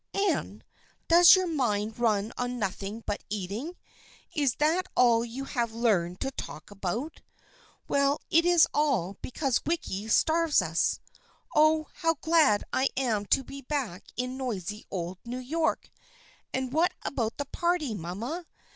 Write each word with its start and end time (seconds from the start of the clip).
"Anne! 0.15 0.63
Does 1.07 1.35
your 1.35 1.45
mind 1.45 1.99
run 1.99 2.33
on 2.35 2.57
nothing 2.57 3.03
but 3.05 3.23
eating? 3.29 3.75
Is 4.33 4.55
that 4.55 4.87
all 4.95 5.23
you 5.23 5.43
have 5.43 5.73
learned 5.73 6.19
to 6.21 6.31
talk 6.31 6.71
about?"" 6.71 7.21
Well, 7.87 8.19
it 8.31 8.43
is 8.43 8.67
all 8.73 9.17
because 9.21 9.61
Wicky 9.63 10.07
starves 10.07 10.59
us. 10.59 10.97
Oh, 11.55 11.85
how 11.97 12.15
glad 12.15 12.63
I 12.73 12.89
am 12.97 13.27
to 13.27 13.43
be 13.43 13.61
back 13.61 14.05
in 14.17 14.37
noisy 14.37 14.87
old 14.89 15.19
New 15.23 15.37
York. 15.37 15.91
And 16.51 16.73
what 16.73 16.93
about 17.05 17.37
the 17.37 17.45
party, 17.45 17.93
mamma? 17.93 18.47